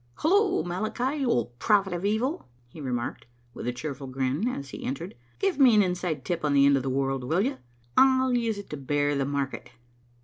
"Hullo, 0.15 0.63
Malachi, 0.63 1.17
you 1.19 1.29
old 1.29 1.59
prophet 1.59 1.93
of 1.93 2.03
evil!" 2.03 2.47
he 2.67 2.81
remarked, 2.81 3.27
with 3.53 3.67
a 3.67 3.71
cheerful 3.71 4.07
grin, 4.07 4.47
as 4.47 4.69
he 4.71 4.83
entered. 4.83 5.13
"Give 5.37 5.59
me 5.59 5.75
an 5.75 5.83
inside 5.83 6.25
tip 6.25 6.43
on 6.43 6.55
the 6.55 6.65
end 6.65 6.75
of 6.75 6.81
the 6.81 6.89
world, 6.89 7.23
will 7.23 7.41
you? 7.41 7.59
I'll 7.95 8.33
use 8.35 8.57
it 8.57 8.71
to 8.71 8.77
bear 8.77 9.13
the 9.15 9.25
market." 9.25 9.73